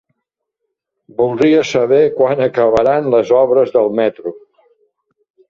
Voldria 1.19 1.59
saber 1.71 1.99
quan 2.15 2.41
acabaran 2.47 3.11
les 3.17 3.35
obres 3.43 3.75
del 3.77 3.93
metro. 4.01 4.35